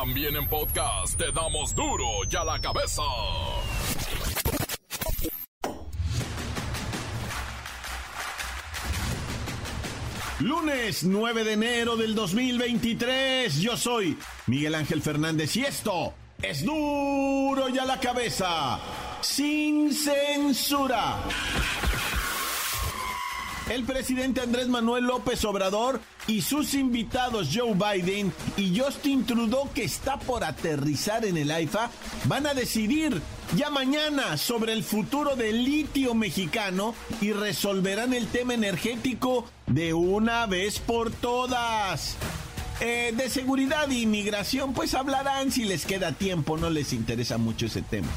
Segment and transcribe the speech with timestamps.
[0.00, 3.02] También en podcast te damos duro y a la cabeza.
[10.38, 13.60] Lunes 9 de enero del 2023.
[13.60, 14.16] Yo soy
[14.46, 18.80] Miguel Ángel Fernández y esto es duro y a la cabeza.
[19.20, 21.18] Sin censura.
[23.70, 29.84] El presidente Andrés Manuel López Obrador y sus invitados Joe Biden y Justin Trudeau, que
[29.84, 31.88] está por aterrizar en el AIFA,
[32.24, 33.22] van a decidir
[33.56, 40.46] ya mañana sobre el futuro del litio mexicano y resolverán el tema energético de una
[40.46, 42.16] vez por todas.
[42.80, 47.66] Eh, de seguridad e inmigración, pues hablarán si les queda tiempo, no les interesa mucho
[47.66, 48.08] ese tema.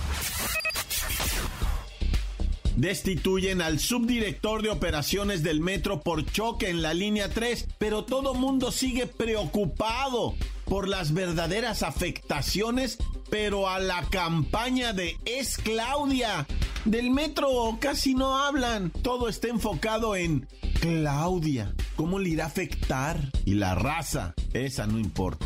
[2.76, 8.34] Destituyen al subdirector de operaciones del metro por choque en la línea 3, pero todo
[8.34, 10.34] mundo sigue preocupado
[10.66, 12.98] por las verdaderas afectaciones,
[13.30, 16.48] pero a la campaña de Es Claudia.
[16.86, 20.48] Del metro casi no hablan, todo está enfocado en
[20.82, 23.32] Claudia, ¿cómo le irá a afectar?
[23.46, 25.46] Y la raza, esa no importa.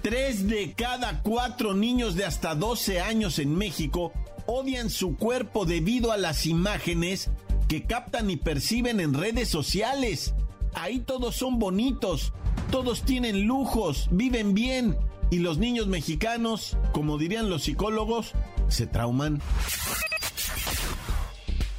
[0.00, 4.12] Tres de cada cuatro niños de hasta 12 años en México
[4.50, 7.30] odian su cuerpo debido a las imágenes
[7.68, 10.34] que captan y perciben en redes sociales.
[10.72, 12.32] Ahí todos son bonitos,
[12.70, 14.96] todos tienen lujos, viven bien
[15.30, 18.32] y los niños mexicanos, como dirían los psicólogos,
[18.68, 19.42] se trauman.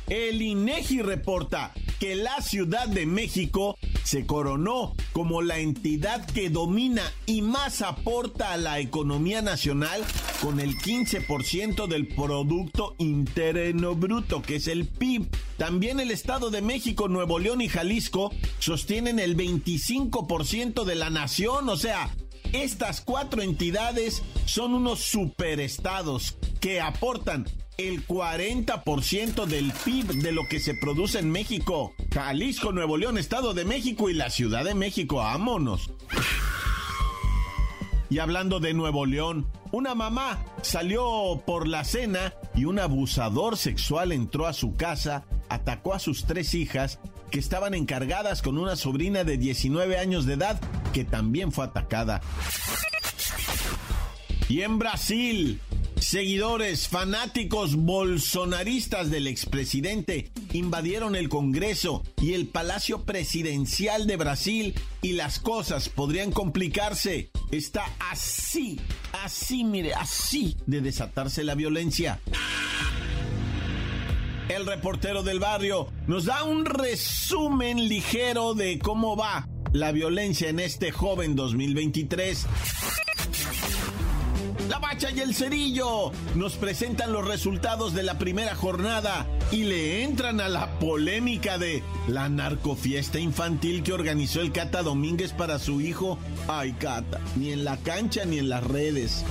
[0.08, 7.04] El INEGI reporta que la Ciudad de México se coronó como la entidad que domina
[7.26, 10.04] y más aporta a la economía nacional
[10.42, 15.28] con el 15% del Producto Interno Bruto, que es el PIB.
[15.58, 21.68] También el Estado de México, Nuevo León y Jalisco sostienen el 25% de la nación,
[21.70, 22.16] o sea,
[22.54, 27.46] estas cuatro entidades son unos superestados que aportan
[27.78, 31.94] el 40% del PIB de lo que se produce en México.
[32.12, 35.18] Jalisco, Nuevo León, Estado de México y la Ciudad de México.
[35.18, 35.92] Vámonos.
[38.10, 44.12] Y hablando de Nuevo León, una mamá salió por la cena y un abusador sexual
[44.12, 47.00] entró a su casa, atacó a sus tres hijas
[47.32, 50.60] que estaban encargadas con una sobrina de 19 años de edad
[50.94, 52.22] que también fue atacada.
[54.48, 55.62] Y en Brasil,
[56.00, 65.12] Seguidores fanáticos bolsonaristas del expresidente invadieron el Congreso y el Palacio Presidencial de Brasil y
[65.12, 67.32] las cosas podrían complicarse.
[67.52, 68.80] Está así,
[69.24, 72.20] así, mire, así de desatarse la violencia.
[74.50, 80.60] El reportero del barrio nos da un resumen ligero de cómo va la violencia en
[80.60, 82.48] este joven 2023.
[84.70, 90.04] La Bacha y el Cerillo nos presentan los resultados de la primera jornada y le
[90.04, 95.82] entran a la polémica de la narcofiesta infantil que organizó el Cata Domínguez para su
[95.82, 96.20] hijo.
[96.48, 99.26] Ay, Cata, ni en la cancha ni en las redes.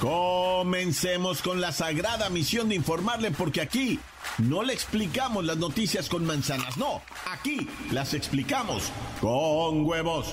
[0.00, 4.00] Comencemos con la sagrada misión de informarle porque aquí
[4.38, 8.84] no le explicamos las noticias con manzanas, no, aquí las explicamos
[9.20, 10.32] con huevos.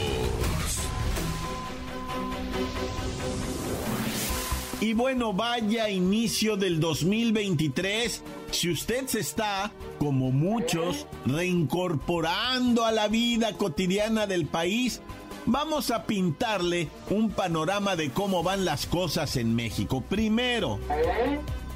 [4.91, 8.23] Y bueno, vaya inicio del 2023.
[8.51, 15.01] Si usted se está, como muchos, reincorporando a la vida cotidiana del país,
[15.45, 20.01] vamos a pintarle un panorama de cómo van las cosas en México.
[20.01, 20.77] Primero,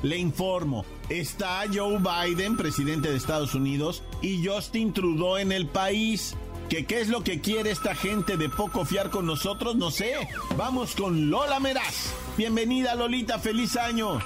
[0.04, 6.36] le informo, está Joe Biden, presidente de Estados Unidos, y Justin Trudeau en el país.
[6.70, 9.76] ¿Que qué es lo que quiere esta gente de poco fiar con nosotros?
[9.76, 10.28] No sé.
[10.58, 12.14] Vamos con Lola Meraz.
[12.38, 14.20] Bienvenida Lolita, feliz año.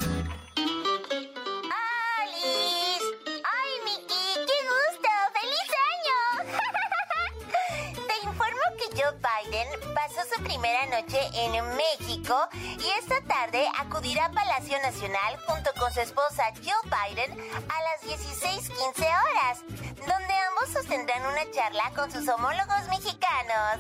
[10.10, 15.94] pasó su primera noche en México y esta tarde acudirá a Palacio Nacional junto con
[15.94, 17.32] su esposa Jill Biden
[17.70, 19.60] a las 16:15 horas,
[19.98, 20.29] donde
[20.68, 23.80] sostendrán una charla con sus homólogos mexicanos.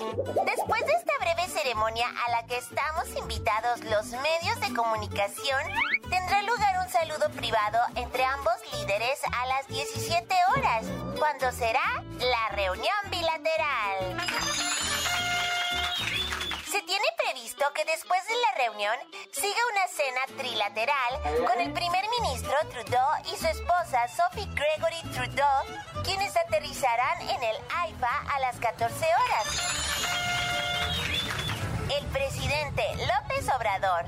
[0.46, 5.62] Después de esta breve ceremonia a la que estamos invitados los medios de comunicación,
[6.08, 10.86] tendrá lugar un saludo privado entre ambos líderes a las 17 horas,
[11.18, 14.89] cuando será la reunión bilateral.
[16.80, 18.96] Se tiene previsto que después de la reunión
[19.32, 25.66] siga una cena trilateral con el primer ministro Trudeau y su esposa Sophie Gregory Trudeau,
[26.02, 29.46] quienes aterrizarán en el AIFA a las 14 horas.
[31.98, 34.06] El presidente López Obrador,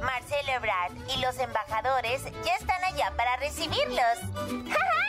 [0.00, 4.18] Marcelo Ebrard y los embajadores ya están allá para recibirlos.
[4.64, 5.05] ¡Ya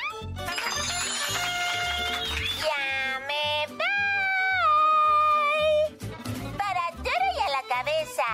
[7.78, 8.28] cabeza,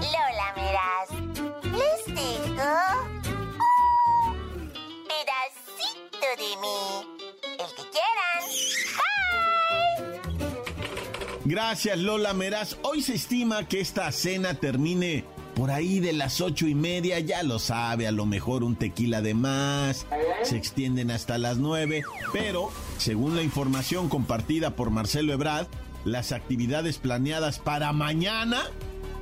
[0.00, 1.10] Lola Meraz.
[1.70, 2.70] Les dejo
[4.50, 4.72] un
[5.08, 6.80] pedacito de mí.
[7.52, 8.42] El que quieran.
[11.44, 12.76] Gracias Lola Meraz.
[12.82, 15.24] Hoy se estima que esta cena termine
[15.54, 19.20] por ahí de las ocho y media, ya lo sabe, a lo mejor un tequila
[19.20, 20.06] de más,
[20.42, 22.02] se extienden hasta las nueve,
[22.32, 25.66] pero según la información compartida por Marcelo Ebrard,
[26.04, 28.62] las actividades planeadas para mañana,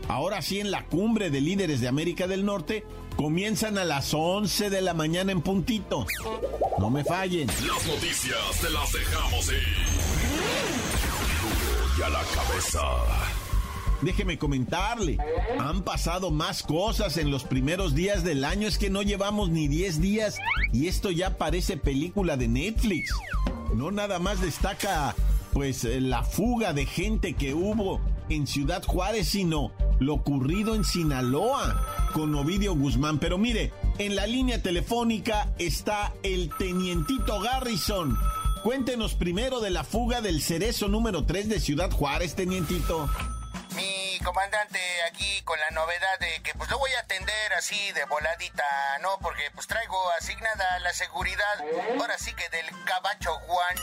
[0.08, 2.84] ahora sí en la cumbre de líderes de América del Norte,
[3.16, 6.06] comienzan a las 11 de la mañana en puntito.
[6.78, 7.48] No me fallen.
[7.48, 9.62] Las noticias te las dejamos ir.
[11.98, 12.80] Y a la cabeza.
[14.00, 15.18] Déjeme comentarle,
[15.58, 19.68] han pasado más cosas en los primeros días del año, es que no llevamos ni
[19.68, 20.38] 10 días
[20.72, 23.12] y esto ya parece película de Netflix.
[23.74, 25.14] No nada más destaca
[25.52, 30.84] pues eh, la fuga de gente que hubo en Ciudad Juárez, sino lo ocurrido en
[30.84, 33.18] Sinaloa con Ovidio Guzmán.
[33.18, 38.16] Pero mire, en la línea telefónica está el tenientito Garrison.
[38.62, 43.08] Cuéntenos primero de la fuga del cerezo número 3 de Ciudad Juárez, tenientito.
[44.24, 48.98] Comandante aquí con la novedad de que pues lo voy a atender así de voladita,
[49.00, 49.18] ¿no?
[49.18, 51.64] Porque pues traigo asignada la seguridad,
[51.98, 53.76] ahora sí que del cabacho Juan.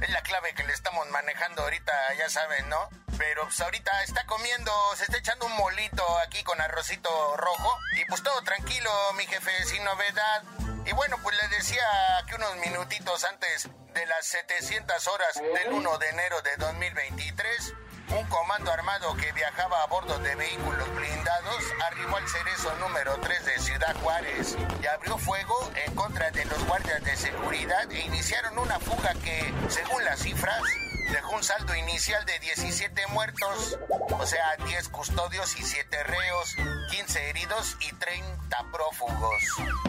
[0.00, 2.88] Es la clave que le estamos manejando ahorita, ya saben, ¿no?
[3.18, 7.76] Pero pues ahorita está comiendo, se está echando un molito aquí con arrocito rojo.
[7.96, 10.44] Y pues todo tranquilo, mi jefe, sin novedad.
[10.86, 11.84] Y bueno, pues le decía
[12.28, 17.74] que unos minutitos antes de las 700 horas del 1 de enero de 2023,
[18.10, 23.44] un comando armado que viajaba a bordo de vehículos blindados arribó al cerezo número 3
[23.44, 25.54] de Ciudad Juárez y abrió fuego
[25.86, 30.62] en contra de los guardias de seguridad e iniciaron una fuga que, según las cifras,
[31.10, 33.78] dejó un saldo inicial de 17 muertos,
[34.10, 36.56] o sea, 10 custodios y 7 reos,
[36.90, 39.42] 15 heridos y 30 prófugos.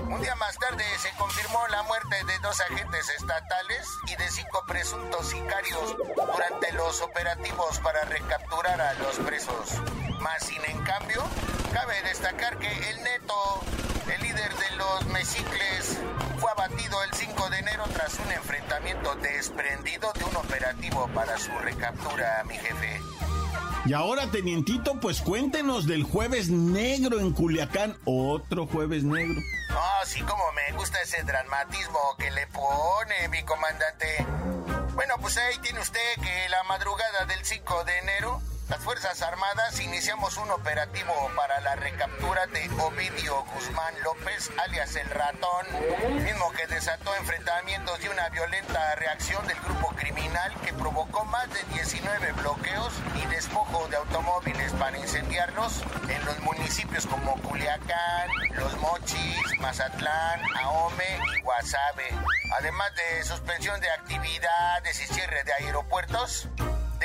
[0.09, 4.63] Un día más tarde se confirmó la muerte de dos agentes estatales y de cinco
[4.67, 9.81] presuntos sicarios durante los operativos para recapturar a los presos.
[10.19, 11.23] Más sin en cambio,
[11.73, 13.63] cabe destacar que el neto,
[14.11, 15.97] el líder de los mesicles,
[16.39, 21.51] fue abatido el 5 de enero tras un enfrentamiento desprendido de un operativo para su
[21.59, 22.99] recaptura, mi jefe.
[23.85, 27.97] Y ahora, tenientito, pues cuéntenos del jueves negro en Culiacán.
[28.05, 29.39] Otro jueves negro.
[29.71, 34.25] Oh, sí, como me gusta ese dramatismo que le pone mi comandante.
[34.95, 39.79] Bueno, pues ahí tiene usted que la madrugada del 5 de enero, las Fuerzas Armadas
[39.79, 45.65] iniciamos un operativo para la recaptura de Ovidio Guzmán López, alias el ratón,
[46.23, 51.63] mismo que desató enfrentamientos y una violenta reacción del grupo criminal que provocó más de
[51.73, 59.59] 19 bloqueos y despojo de automóviles para incendiarlos en los municipios como Culiacán, Los Mochis,
[59.59, 62.09] Mazatlán, Ahome y Guasave.
[62.59, 66.47] Además de suspensión de actividades y cierre de aeropuertos,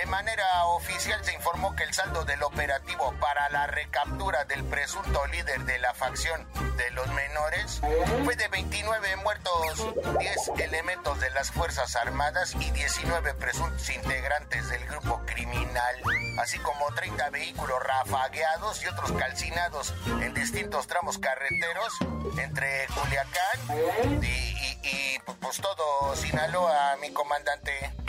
[0.04, 5.26] de manera oficial se informó que el saldo del operativo para la recaptura del presunto
[5.28, 6.46] líder de la facción
[6.76, 7.80] de los menores
[8.22, 14.84] fue de 29 muertos, 10 elementos de las Fuerzas Armadas y 19 presuntos integrantes del
[14.84, 15.96] grupo criminal,
[16.38, 21.94] así como 30 vehículos rafagueados y otros calcinados en distintos tramos carreteros
[22.36, 28.03] entre Culiacán y, y, pues todo Sinaloa, mi comandante.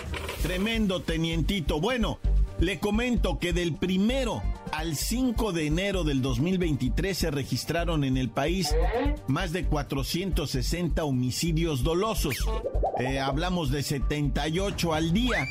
[0.45, 1.81] Tremendo, tenientito.
[1.81, 2.19] Bueno,
[2.59, 8.29] le comento que del primero al 5 de enero del 2023 se registraron en el
[8.29, 8.75] país
[9.25, 12.35] más de 460 homicidios dolosos.
[12.99, 15.47] Eh, hablamos de 78 al día.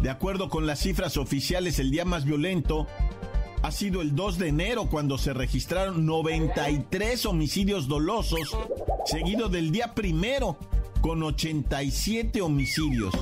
[0.00, 2.86] De acuerdo con las cifras oficiales, el día más violento
[3.62, 8.56] ha sido el 2 de enero cuando se registraron 93 homicidios dolosos,
[9.04, 10.56] seguido del día primero
[11.04, 13.12] con 87 homicidios.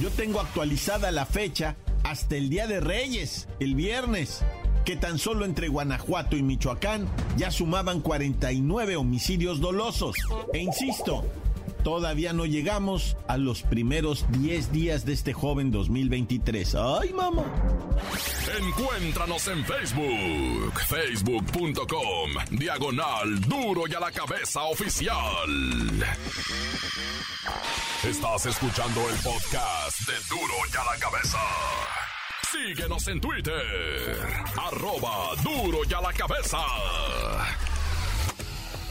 [0.00, 1.74] Yo tengo actualizada la fecha
[2.04, 4.44] hasta el Día de Reyes, el viernes,
[4.84, 10.14] que tan solo entre Guanajuato y Michoacán ya sumaban 49 homicidios dolosos.
[10.52, 11.24] E insisto,
[11.84, 16.74] todavía no llegamos a los primeros 10 días de este joven 2023.
[16.74, 17.44] ¡Ay, mamá!
[18.58, 25.14] Encuéntranos en Facebook, facebook.com, diagonal duro y a la cabeza oficial.
[28.02, 31.38] Estás escuchando el podcast de duro y a la cabeza.
[32.50, 34.26] Síguenos en Twitter,
[34.56, 36.58] arroba duro y a la cabeza.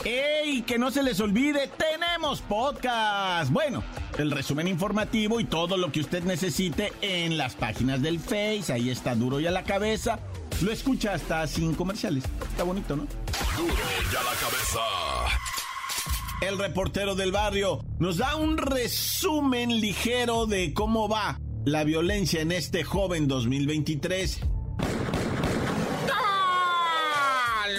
[0.05, 0.63] ¡Ey!
[0.63, 3.49] Que no se les olvide, tenemos podcast.
[3.51, 3.83] Bueno,
[4.17, 8.73] el resumen informativo y todo lo que usted necesite en las páginas del Face.
[8.73, 10.19] Ahí está duro y a la cabeza.
[10.61, 12.25] Lo escucha hasta sin comerciales.
[12.49, 13.03] Está bonito, ¿no?
[13.55, 14.79] Duro y a la cabeza.
[16.41, 22.51] El reportero del barrio nos da un resumen ligero de cómo va la violencia en
[22.51, 24.41] este joven 2023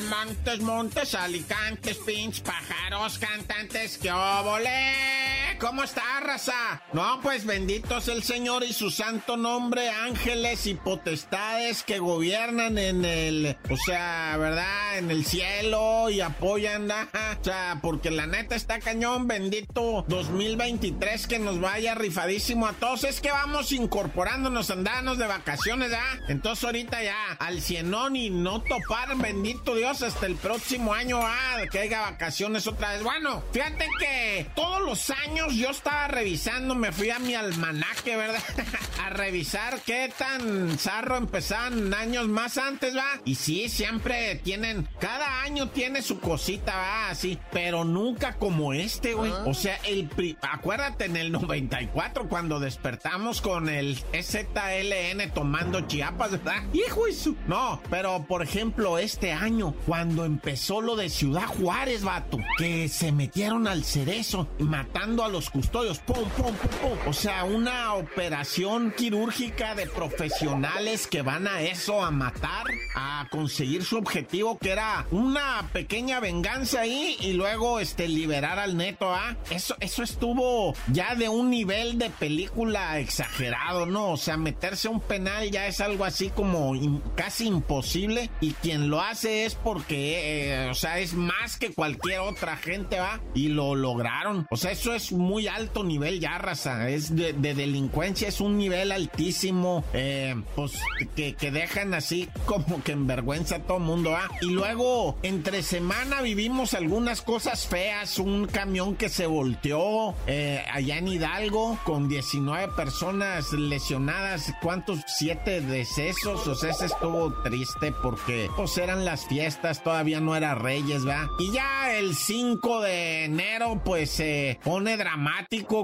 [0.08, 5.23] Montes, montes, alicantes, pinch, pájaros, cantantes, que óvole.
[5.60, 6.82] ¿Cómo está, raza?
[6.92, 12.78] No, pues bendito es el Señor y su santo nombre, ángeles y potestades que gobiernan
[12.78, 14.98] en el, o sea, ¿verdad?
[14.98, 21.38] En el cielo y apoyan, o sea, porque la neta está cañón, bendito 2023 que
[21.38, 23.04] nos vaya rifadísimo a todos.
[23.04, 26.18] Es que vamos incorporándonos, andarnos de vacaciones, ¿ah?
[26.28, 31.62] Entonces ahorita ya, al cienón y no topar, bendito Dios, hasta el próximo año, ah,
[31.70, 33.02] que haya vacaciones otra vez.
[33.02, 38.42] Bueno, fíjate que todos los años yo estaba revisando, me fui a mi almanaque, ¿verdad?
[39.04, 43.20] a revisar qué tan zarro empezaban años más antes, ¿va?
[43.24, 47.10] Y sí, siempre tienen, cada año tiene su cosita, ¿va?
[47.10, 49.32] Así, pero nunca como este, güey.
[49.46, 50.08] O sea, el,
[50.42, 56.62] acuérdate en el 94 cuando despertamos con el ZLN tomando chiapas, ¿verdad?
[56.72, 57.34] Hijo eso.
[57.46, 63.12] No, pero por ejemplo, este año, cuando empezó lo de Ciudad Juárez, vato, que se
[63.12, 66.98] metieron al cerezo matando a los custodios, pum, pum, pum, pum.
[67.08, 73.84] O sea, una operación quirúrgica de profesionales que van a eso, a matar, a conseguir
[73.84, 79.36] su objetivo, que era una pequeña venganza ahí y luego este liberar al neto, ¿ah?
[79.50, 84.12] Eso, eso estuvo ya de un nivel de película exagerado, ¿no?
[84.12, 86.74] O sea, meterse a un penal ya es algo así como
[87.16, 92.20] casi imposible y quien lo hace es porque, eh, o sea, es más que cualquier
[92.20, 93.20] otra gente, ¿va?
[93.34, 94.46] Y lo lograron.
[94.50, 96.88] O sea, eso es muy alto nivel ya, raza.
[96.88, 100.72] Es de, delincuencia, es un nivel altísimo, eh, pues
[101.16, 104.28] que, que, dejan así como que en vergüenza a todo mundo, ¿ah?
[104.40, 110.98] Y luego, entre semana vivimos algunas cosas feas, un camión que se volteó eh, allá
[110.98, 115.00] en Hidalgo con 19 personas lesionadas, ¿cuántos?
[115.06, 120.54] Siete decesos, o sea, ese estuvo triste porque pues eran las fiestas, todavía no era
[120.54, 121.28] Reyes, ¿va?
[121.38, 125.13] Y ya el 5 de enero, pues se pone dramático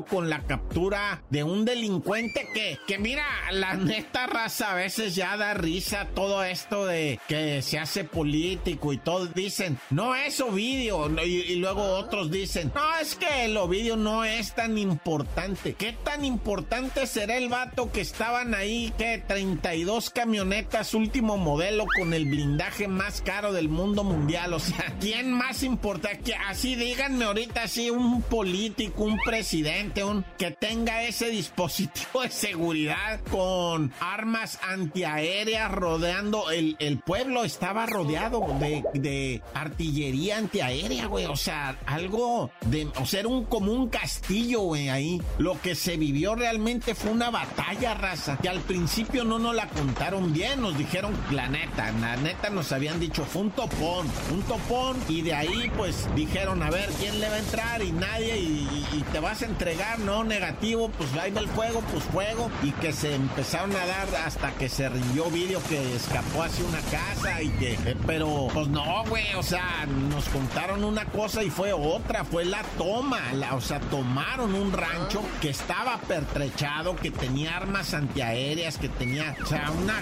[0.08, 5.36] con la captura de un delincuente que, que mira, la neta raza a veces ya
[5.36, 11.08] da risa todo esto de que se hace político y todos dicen, no es Ovidio,
[11.24, 15.74] y, luego otros dicen, no, es que el Ovidio no es tan importante.
[15.74, 22.12] ¿Qué tan importante será el vato que estaban ahí, que 32 camionetas último modelo con
[22.12, 24.52] el blindaje más caro del mundo mundial?
[24.52, 26.18] O sea, ¿quién más importa?
[26.18, 32.30] Que así díganme ahorita, así un político, un presidente, un que tenga ese dispositivo de
[32.30, 41.26] seguridad con armas antiaéreas rodeando el, el pueblo estaba rodeado de, de artillería antiaérea, güey.
[41.26, 45.20] O sea, algo de, o sea, un como un castillo, güey, ahí.
[45.38, 49.68] Lo que se vivió realmente fue una batalla, raza, que al principio no nos la
[49.68, 54.42] contaron bien, nos dijeron la neta, la neta nos habían dicho fue un topón, un
[54.42, 57.82] topón, y de ahí pues dijeron, a ver, ¿quién le va a entrar?
[57.82, 62.04] Y nadie, y te vas a entregar, no, negativo, pues ahí va el fuego, pues
[62.04, 66.64] fuego, y que se empezaron a dar hasta que se rindió vídeo que escapó hacia
[66.64, 71.42] una casa y que, eh, pero pues no, güey, o sea, nos contaron una cosa
[71.42, 73.20] y fue otra, fue la toma,
[73.52, 79.46] o sea, tomaron un rancho que estaba pertrechado, que tenía armas antiaéreas, que tenía, o
[79.46, 80.00] sea, una,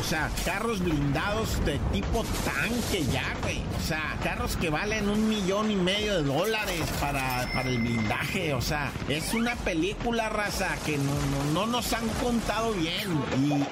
[0.00, 5.28] o sea, carros blindados de tipo tanque ya, güey, o sea, carros que valen un
[5.28, 10.76] millón y medio de dólares para, para el blindaje o sea, es una película, raza,
[10.84, 11.14] que no,
[11.52, 13.20] no, nos han contado bien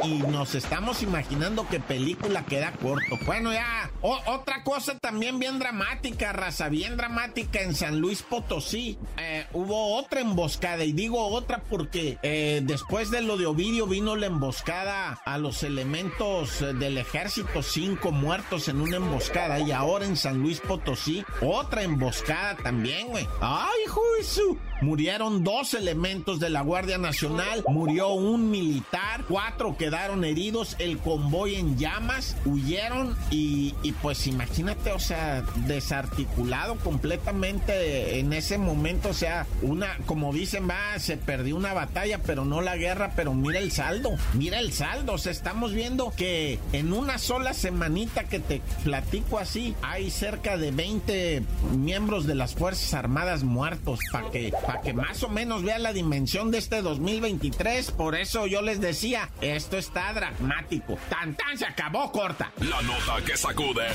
[0.04, 3.18] y, nos estamos imaginando que película queda corto.
[3.24, 8.98] Bueno, ya, otra cosa también bien dramática, raza, bien dramática en San Luis Potosí.
[9.18, 14.16] Eh, hubo otra emboscada y digo otra porque eh, después de lo de Ovidio vino
[14.16, 20.04] la emboscada a los elementos eh, del ejército, cinco muertos en una emboscada y ahora
[20.04, 23.26] en San Luis Potosí otra emboscada también, güey.
[23.40, 24.58] ¡Ay, russo!
[24.80, 31.54] Murieron dos elementos de la Guardia Nacional, murió un militar, cuatro quedaron heridos, el convoy
[31.54, 39.46] en llamas, huyeron y, pues imagínate, o sea, desarticulado completamente en ese momento, o sea,
[39.62, 43.72] una, como dicen, va, se perdió una batalla, pero no la guerra, pero mira el
[43.72, 48.60] saldo, mira el saldo, o sea, estamos viendo que en una sola semanita que te
[48.84, 51.42] platico así, hay cerca de 20
[51.76, 55.92] miembros de las Fuerzas Armadas muertos, para que para que más o menos vean la
[55.92, 57.92] dimensión de este 2023.
[57.92, 60.98] Por eso yo les decía, esto está dramático.
[61.08, 62.52] Tan tan se acabó corta.
[62.58, 63.86] La nota que sacude.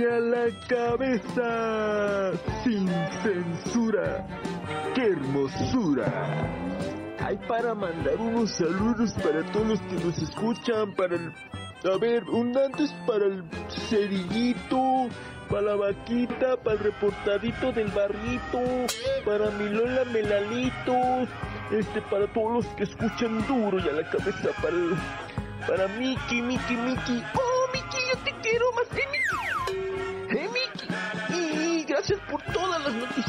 [0.00, 2.32] a la cabeza,
[2.64, 2.88] sin
[3.22, 4.26] censura.
[4.94, 6.06] ¡Qué hermosura!
[7.20, 11.32] Hay para mandar unos saludos para todos los que nos escuchan, para el...
[11.84, 15.08] A ver, un antes para el cerillito,
[15.50, 18.60] para la vaquita, para el reportadito del barrito,
[19.26, 21.28] para mi Lola Melalito,
[21.70, 24.94] este, para todos los que escuchan duro y a la cabeza, para el,
[25.66, 27.22] para Miki, Miki, Miki.
[27.34, 27.41] ¡Oh!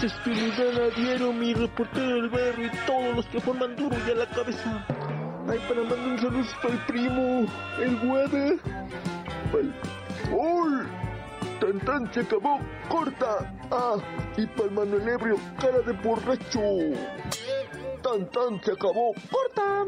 [0.03, 3.25] Todas las noticias que me dan a diario mi reportero del barrio y todos los
[3.27, 4.85] que forman duro y a la cabeza.
[5.49, 7.45] Ay, para mandar un saludo para el primo,
[7.79, 9.73] el guada, el...
[10.31, 10.87] ¡Uy!
[11.59, 13.53] Tan tan se acabó, corta.
[13.71, 13.95] Ah,
[14.35, 16.61] y para el Manuel Ebrio, cara de borracho.
[18.01, 19.85] Tan tan se acabó, corta.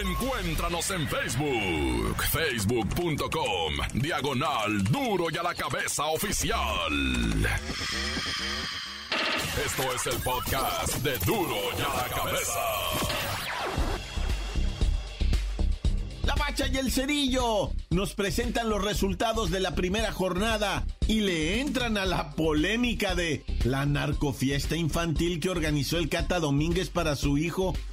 [0.00, 6.92] Encuéntranos en Facebook, facebook.com, diagonal duro y a la cabeza oficial.
[9.64, 12.60] Esto es el podcast de duro y a la cabeza.
[16.24, 21.60] La Bacha y el Cerillo nos presentan los resultados de la primera jornada y le
[21.60, 27.38] entran a la polémica de la narcofiesta infantil que organizó el Cata Domínguez para su
[27.38, 27.74] hijo.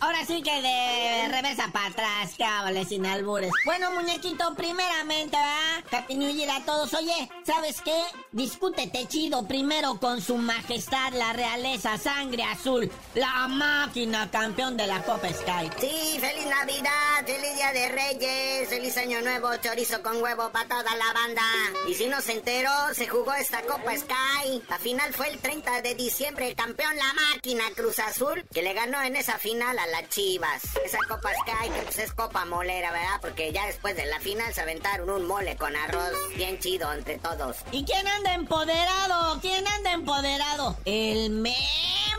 [0.00, 3.52] Ahora sí que de reversa para atrás, cabales sin albures.
[3.66, 5.84] Bueno, muñequito, primeramente, ¿verdad?
[5.92, 6.94] Happy a todos.
[6.94, 8.02] Oye, ¿sabes qué?
[8.32, 15.02] Discútete chido primero con su majestad, la realeza sangre azul, la máquina campeón de la
[15.02, 15.70] Copa Sky.
[15.78, 20.96] Sí, feliz Navidad, feliz Día de Reyes, feliz Año Nuevo, chorizo con huevo para toda
[20.96, 21.42] la banda.
[21.88, 24.62] Y si no se enteró, se jugó esta Copa Sky.
[24.68, 29.02] La final fue el 30 de diciembre, campeón la máquina Cruz Azul que le ganó
[29.02, 30.62] en esa final a las Chivas.
[30.84, 33.20] Esa Copa Sky, que pues es Copa Molera, ¿verdad?
[33.20, 37.18] Porque ya después de la final se aventaron un mole con arroz bien chido entre
[37.18, 37.58] todos.
[37.72, 39.40] ¿Y quién anda empoderado?
[39.40, 40.76] ¿Quién anda empoderado?
[40.84, 41.54] El Memo.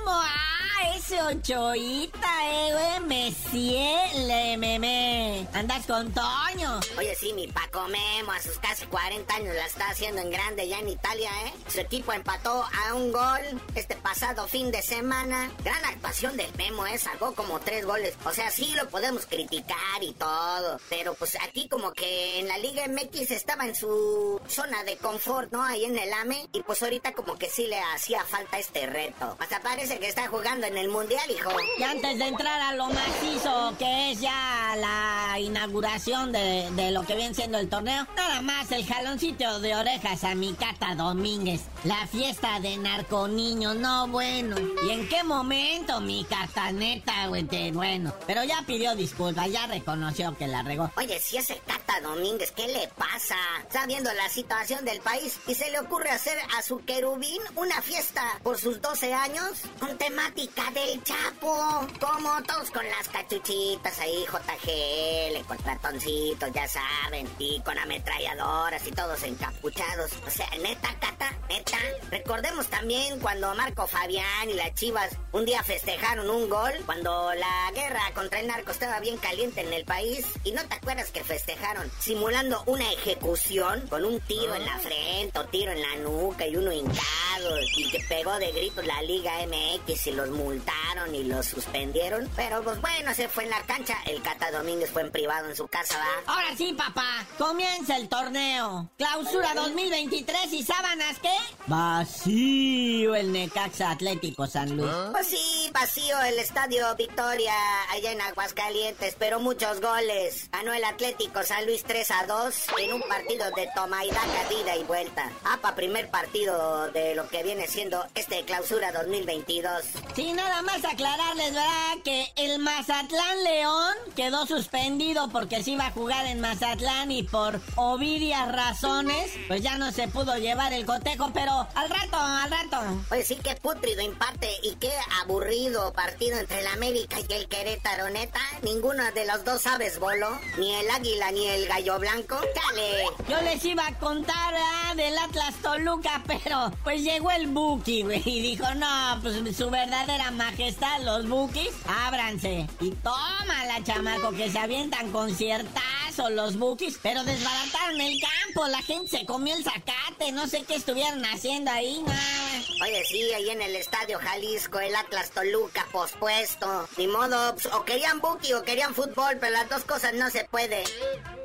[0.08, 0.61] ¡Ah!
[0.96, 3.08] Ese Ochoita, eh, güey.
[3.08, 5.48] Me ciele, meme.
[5.54, 6.80] Andas con Toño.
[6.98, 10.68] Oye, sí, mi Paco Memo a sus casi 40 años la está haciendo en grande
[10.68, 11.54] ya en Italia, ¿eh?
[11.68, 15.52] Su equipo empató a un gol este pasado fin de semana.
[15.64, 16.98] Gran actuación del Memo, ¿eh?
[16.98, 18.16] Sacó como tres goles.
[18.26, 20.80] O sea, sí lo podemos criticar y todo.
[20.90, 25.52] Pero pues aquí como que en la Liga MX estaba en su zona de confort,
[25.52, 25.64] ¿no?
[25.64, 26.48] Ahí en el AME.
[26.54, 29.36] Y pues ahorita como que sí le hacía falta este reto.
[29.40, 31.50] Hasta parece que está jugando en el Mundial, hijo.
[31.78, 37.04] Y antes de entrar a lo macizo, que es ya la inauguración de, de lo
[37.04, 41.62] que viene siendo el torneo, nada más el jaloncito de orejas a mi Cata Domínguez.
[41.84, 44.56] La fiesta de narconiño, no bueno.
[44.86, 47.42] ¿Y en qué momento mi cartaneta, güey?
[47.72, 50.92] Bueno, pero ya pidió disculpas, ya reconoció que la regó.
[50.96, 53.36] Oye, si ese Cata Domínguez, ¿qué le pasa?
[53.64, 57.82] Está viendo la situación del país y se le ocurre hacer a su querubín una
[57.82, 61.88] fiesta por sus 12 años con temática del Chapo.
[62.00, 68.92] Como todos con las cachuchitas ahí, JGL, con ratoncitos, ya saben, y con ametralladoras y
[68.92, 70.12] todos encapuchados.
[70.26, 71.78] O sea, neta, Cata, neta.
[72.12, 77.72] Recordemos también cuando Marco Fabián y las Chivas un día festejaron un gol, cuando la
[77.74, 80.26] guerra contra el narco estaba bien caliente en el país.
[80.44, 85.40] Y no te acuerdas que festejaron simulando una ejecución con un tiro en la frente
[85.40, 89.34] o tiro en la nuca y uno hincado y que pegó de gritos la Liga
[89.48, 92.30] MX y los multaron y los suspendieron.
[92.36, 93.98] Pero pues bueno, se fue en la cancha.
[94.06, 96.34] El Cata Domínguez fue en privado en su casa, ¿va?
[96.34, 98.90] Ahora sí, papá, comienza el torneo.
[98.98, 101.36] Clausura 2023 y sábanas, ¿qué?
[101.68, 104.92] Vacío el Necaxa Atlético San Luis.
[105.12, 107.54] Pues sí, vacío el estadio Victoria
[107.92, 110.50] allá en Aguascalientes, pero muchos goles.
[110.52, 114.54] Ganó el Atlético San Luis 3 a 2 en un partido de toma y daca,
[114.62, 115.32] ida y vuelta.
[115.44, 119.84] APA, primer partido de lo que viene siendo este clausura 2022.
[120.16, 121.98] Sí, nada más aclararles, ¿verdad?
[122.04, 127.62] Que el Mazatlán León quedó suspendido porque se iba a jugar en Mazatlán y por
[127.76, 132.78] obvias razones, pues ya no se pudo llevar el cotejo, pero al rato, al rato.
[133.12, 134.92] Oye, sí, qué putrido empate y qué
[135.22, 138.40] aburrido partido entre el América y el Querétaro, neta.
[138.62, 142.36] Ninguno de los dos sabes bolo, ni el águila ni el gallo blanco.
[142.36, 143.06] ¡Dale!
[143.28, 144.96] Yo les iba a contar ¿verdad?
[144.96, 150.21] del Atlas Toluca, pero pues llegó el Buki, güey, y dijo, no, pues su verdadera
[150.30, 152.68] majestad, los Bukis, ábranse.
[152.80, 158.82] Y toma la chamaco, que se avientan conciertazo los Bukis, pero desbarataron el campo, la
[158.84, 162.52] gente se comió el zacate, no sé qué estuvieron haciendo ahí, nada.
[162.84, 166.88] Oye, sí, ahí en el Estadio Jalisco, el Atlas Toluca pospuesto.
[166.98, 170.46] Ni modo, pues, o querían buki o querían fútbol, pero las dos cosas no se
[170.46, 170.84] puede.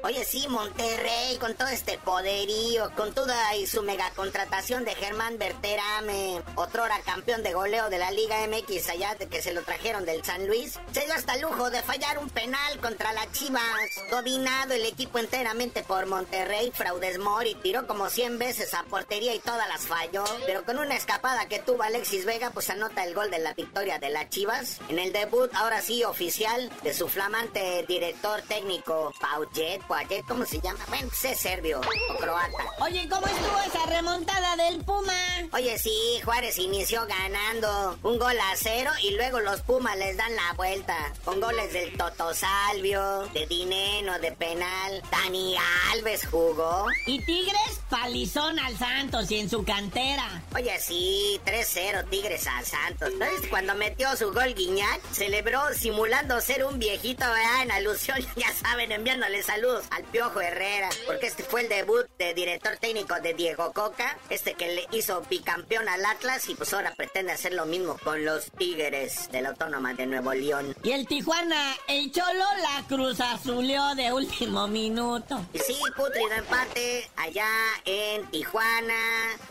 [0.02, 5.38] Oye, sí, Monterrey, con todo este poderío, con toda y su mega contratación de Germán
[5.38, 10.04] Berterame, otrora campeón de goleo de la Liga MX allá de que se lo trajeron
[10.04, 13.62] del San Luis, se dio hasta lujo de fallar un penal contra la Chivas.
[14.10, 19.38] Dominado el equipo enteramente por Monterrey, Fraudes Mori tiró como 100 veces a portería y
[19.38, 23.30] todas las falló, pero con una escapada que tuvo Alexis Vega, pues anota el gol
[23.30, 24.80] de la victoria de las Chivas.
[24.88, 30.60] En el debut, ahora sí, oficial, de su flamante director técnico, Paujet, Paujet, ¿cómo se
[30.60, 30.80] llama?
[30.88, 32.64] Bueno, pues es serbio o croata.
[32.80, 35.12] Oye, ¿cómo estuvo esa remontada del Puma?
[35.52, 40.34] Oye, sí, Juárez inició ganando un gol a cero y luego los Pumas les dan
[40.34, 41.12] la vuelta.
[41.24, 45.02] Con goles del Toto Salvio, de Dineno, de penal.
[45.10, 45.56] Dani
[45.92, 46.86] Alves jugó.
[47.06, 50.42] Y Tigres, palizón al Santos y en su cantera.
[50.54, 53.12] Oye, sí, 3-0 Tigres a Santos.
[53.18, 55.00] ¿No viste cuando metió su gol Guiñac?
[55.12, 57.62] Celebró simulando ser un viejito, ¿verdad?
[57.62, 60.88] En alusión, ya saben, enviándole saludos al Piojo Herrera.
[61.06, 64.16] Porque este fue el debut de director técnico de Diego Coca.
[64.30, 68.24] Este que le hizo bicampeón al Atlas y pues ahora pretende hacer lo mismo con
[68.24, 70.74] los Tigres de la Autónoma de Nuevo León.
[70.82, 75.40] Y el Tijuana, el Cholo la cruz azuleó de último minuto.
[75.52, 77.48] Y sí, putrido empate allá
[77.84, 78.94] en Tijuana.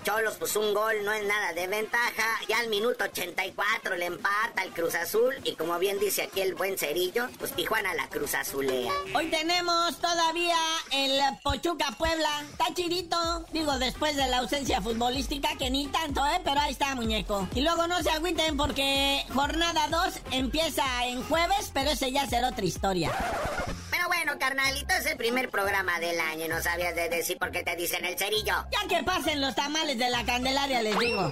[0.03, 2.39] Cholos, pues un gol no es nada de ventaja.
[2.47, 5.33] Ya al minuto 84 le empata el Cruz Azul.
[5.43, 8.91] Y como bien dice aquí el buen Cerillo, pues Tijuana la Cruz Azulea.
[9.13, 10.57] Hoy tenemos todavía
[10.91, 12.43] el Pochuca Puebla.
[12.51, 13.45] Está chidito.
[13.51, 16.41] Digo, después de la ausencia futbolística, que ni tanto, ¿eh?
[16.43, 17.47] Pero ahí está, muñeco.
[17.55, 18.84] Y luego no se agüiten porque
[19.33, 23.11] jornada 2 empieza en jueves, pero ese ya será otra historia.
[23.91, 26.47] Pero bueno, carnalito, es el primer programa del año.
[26.47, 28.65] No sabías de decir por qué te dicen el Cerillo.
[28.71, 31.31] Ya que pasen los tamales de la Candelaria, les digo.